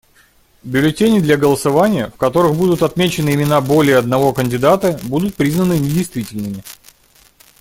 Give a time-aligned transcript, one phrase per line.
[0.63, 6.63] Бюллетени для голосования, в которых будут отмечены имена более одного кандидата, будут признаны недействительными.